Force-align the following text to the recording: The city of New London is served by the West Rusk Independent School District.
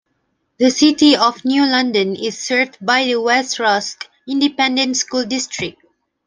The 0.57 0.71
city 0.71 1.15
of 1.15 1.45
New 1.45 1.63
London 1.63 2.15
is 2.15 2.39
served 2.39 2.79
by 2.83 3.03
the 3.05 3.21
West 3.21 3.59
Rusk 3.59 4.07
Independent 4.27 4.97
School 4.97 5.25
District. 5.25 5.79